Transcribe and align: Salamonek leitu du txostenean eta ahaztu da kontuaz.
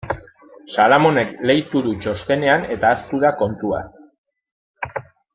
Salamonek 0.75 1.33
leitu 1.49 1.81
du 1.87 1.91
txostenean 2.05 2.65
eta 2.77 2.89
ahaztu 2.91 3.19
da 3.25 3.31
kontuaz. 3.45 3.87